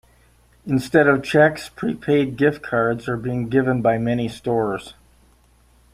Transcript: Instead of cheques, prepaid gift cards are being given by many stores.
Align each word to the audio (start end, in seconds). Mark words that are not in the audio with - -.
Instead 0.65 1.05
of 1.07 1.21
cheques, 1.21 1.69
prepaid 1.69 2.35
gift 2.35 2.63
cards 2.63 3.07
are 3.07 3.17
being 3.17 3.47
given 3.49 3.83
by 3.83 3.99
many 3.99 4.27
stores. 4.27 4.95